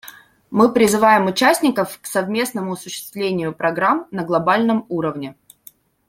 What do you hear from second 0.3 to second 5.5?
Мы призываем участников к совместному осуществлению программ на глобальном уровне.